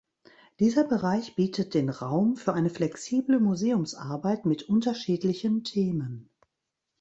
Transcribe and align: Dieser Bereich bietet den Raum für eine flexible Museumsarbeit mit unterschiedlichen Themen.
Dieser 0.59 0.83
Bereich 0.83 1.35
bietet 1.35 1.75
den 1.75 1.89
Raum 1.91 2.35
für 2.35 2.53
eine 2.53 2.71
flexible 2.71 3.39
Museumsarbeit 3.39 4.45
mit 4.47 4.63
unterschiedlichen 4.63 5.63
Themen. 5.63 6.31